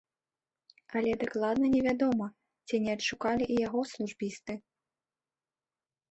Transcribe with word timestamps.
Але 0.99 1.11
дакладна 1.23 1.65
невядома, 1.73 2.27
ці 2.67 2.79
не 2.85 2.91
адшукалі 2.97 3.43
і 3.57 3.59
яго 3.67 3.81
службісты. 3.91 4.53